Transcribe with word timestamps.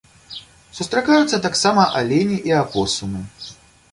Сустракаюцца 0.77 1.41
таксама 1.45 1.85
алені 2.01 2.37
і 2.53 2.57
апосумы. 2.63 3.21